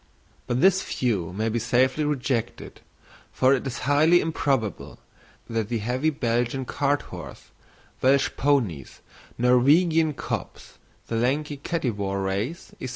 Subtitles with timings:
[0.47, 2.81] But this view may be safely rejected,
[3.31, 4.97] for it is highly improbable
[5.47, 7.51] that the heavy Belgian cart horse,
[8.01, 9.01] Welsh ponies,
[9.37, 12.87] Norwegian cobs, the lanky Kattywar race, &c.